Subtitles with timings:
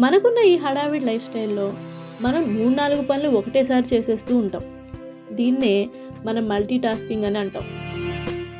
[0.00, 1.72] మనకున్న ఈ హడావిడ్ లైఫ్ స్టైల్లో
[2.20, 4.62] మనం మూడు నాలుగు పనులు ఒకటేసారి చేసేస్తూ ఉంటాం.
[5.32, 5.88] దీన్నే
[6.24, 7.62] మనం మల్టీ టాస్కింగ్ అని అంటాం.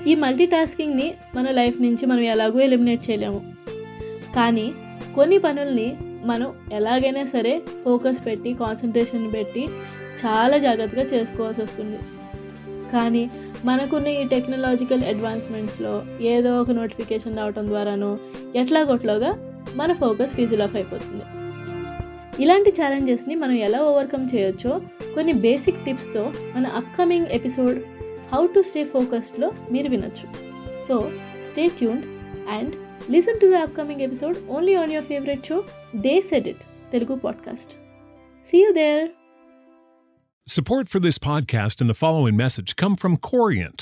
[0.06, 3.52] ఈ మల్టీ టాస్కింగ్ని మన లైఫ్ నుంచి మనం ఎలాగో ఎలిమినేట్ చేయలేము.
[4.36, 4.72] కానీ
[5.14, 9.68] కొన్ని పనుల్ని మనం ఎలాగైనా సరే ఫోకస్ పెట్టి కాన్సన్ట్రేషన్ పెట్టి
[10.26, 11.98] చాలా జాగ్రత్తగా చేసుకోవాల్సి వస్తుంది.
[12.92, 13.30] కానీ
[13.64, 18.18] మనకున్న ఈ టెక్నాలజికల్ అడ్వాన్స్మెంట్స్లో ఏదో ఒక నోటిఫికేషన్ రావటం ద్వారానో
[18.56, 21.25] ఎట్లాగొట్లాగా మన ఫోకస్ ఫిజిల్ ఆఫ్ అయిపోతుంది
[22.43, 24.73] ఇలాంటి ఛాలెంజెస్ని మనం ఎలా ఓవర్కమ్ చేయొచ్చో
[25.13, 26.23] కొన్ని బేసిక్ టిప్స్తో
[26.55, 27.77] మన upcoming episode
[28.33, 30.27] how to stay ఫోకస్డ్లో మీరు వినొచ్చు
[30.87, 30.97] so
[31.49, 32.05] stay tuned
[32.49, 32.73] and
[33.11, 35.57] listen to the upcoming episode only on your favourite show
[35.97, 37.73] they said it Telugu podcast
[38.47, 39.05] see you there
[40.47, 43.81] Support for this podcast and the following message come from Corient.